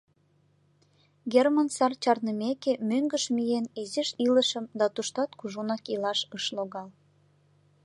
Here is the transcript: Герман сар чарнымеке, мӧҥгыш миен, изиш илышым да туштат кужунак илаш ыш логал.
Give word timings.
Герман 1.31 1.67
сар 1.75 1.93
чарнымеке, 2.03 2.73
мӧҥгыш 2.89 3.23
миен, 3.35 3.65
изиш 3.81 4.09
илышым 4.25 4.65
да 4.79 4.85
туштат 4.95 5.31
кужунак 5.39 5.83
илаш 5.93 6.19
ыш 6.37 6.45
логал. 6.57 6.87